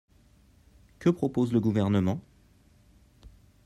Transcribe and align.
Que 0.97 1.11
propose 1.11 1.53
le 1.53 1.59
Gouvernement? 1.59 2.19